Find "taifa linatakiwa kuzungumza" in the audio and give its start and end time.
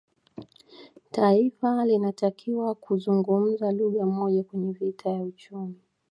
1.11-3.71